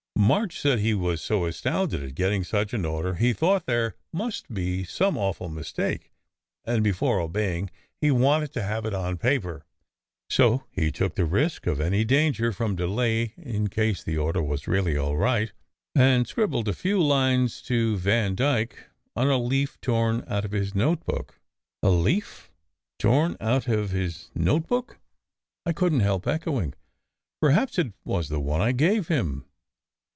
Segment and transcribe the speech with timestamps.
[0.13, 4.53] March said he was so astounded at getting such an order, he thought there must
[4.53, 6.11] be some awful mistake,
[6.63, 9.65] and before obeying he wanted to have it on paper.
[10.29, 14.67] So he took the risk of any danger from delay in case the order was
[14.67, 15.51] really all right,
[15.95, 18.77] and scribbled a few lines to Vandyke
[19.15, 21.39] on a leaf torn out of his notebook"
[21.83, 22.51] "A leaf
[22.99, 24.99] torn out of his notebook!"
[25.65, 26.75] I couldn t help echo ing."
[27.41, 29.45] Perhaps it was the one I gave him."